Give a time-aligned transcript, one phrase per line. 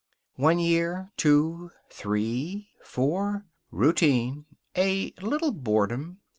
[0.37, 3.45] One year; two; three; four.
[3.69, 4.45] Routine.
[4.75, 6.21] A little boredom.